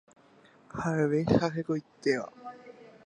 Ha'eve 0.79 1.19
ha 1.35 1.49
hekoitéva. 1.57 2.55